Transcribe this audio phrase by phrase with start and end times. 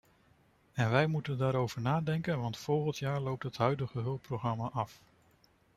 [0.73, 5.01] En wij moeten daarover nadenken want volgend jaar loopt het huidige hulpprogramma af.